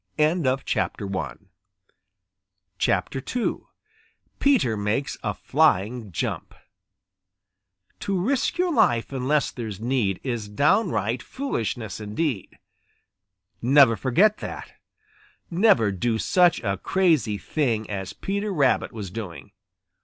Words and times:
II 0.17 0.57
PETER 0.65 1.05
MAKES 4.75 5.17
A 5.21 5.33
FLYING 5.35 6.11
JUMP 6.11 6.55
To 7.99 8.19
risk 8.19 8.57
your 8.57 8.73
life 8.73 9.11
unless 9.13 9.51
there's 9.51 9.79
need 9.79 10.19
Is 10.23 10.49
downright 10.49 11.21
foolishness 11.21 11.99
indeed. 11.99 12.57
Never 13.61 13.95
forget 13.95 14.39
that. 14.39 14.71
Never 15.51 15.91
do 15.91 16.17
such 16.17 16.59
a 16.63 16.77
crazy 16.79 17.37
thing 17.37 17.87
as 17.87 18.13
Peter 18.13 18.51
Rabbit 18.51 18.91
was 18.91 19.11
doing. 19.11 19.51